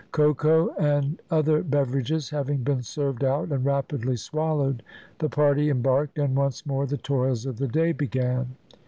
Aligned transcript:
Cocoa 0.11 0.73
and 0.79 1.21
other 1.29 1.61
beverages 1.61 2.31
having 2.31 2.63
been 2.63 2.81
served 2.81 3.23
out 3.23 3.51
and 3.51 3.63
rapidly 3.63 4.15
swallowed, 4.15 4.81
the 5.19 5.29
party 5.29 5.69
embarked, 5.69 6.17
and 6.17 6.35
once 6.35 6.65
more 6.65 6.87
the 6.87 6.97
toils 6.97 7.45
of 7.45 7.57
the 7.57 7.67
day 7.67 7.91
began. 7.91 8.55